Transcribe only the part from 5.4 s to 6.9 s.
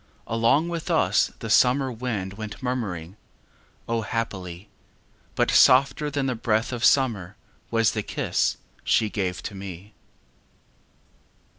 softer than the breath of